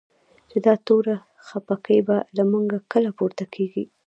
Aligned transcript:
چی 0.49 0.57
دا 0.65 0.73
توره 0.85 1.15
خپکی 1.47 1.99
به؛ 2.07 2.17
له 2.37 2.43
موږ 2.51 2.65
کله 2.91 3.09
پورته 3.17 3.43
کیږی 3.53 3.83